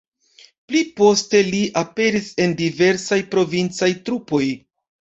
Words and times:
Pli 0.71 0.81
poste 0.99 1.41
li 1.49 1.61
aperis 1.83 2.33
en 2.47 2.59
diversaj 2.65 3.23
provincaj 3.37 3.93
trupoj. 4.11 4.47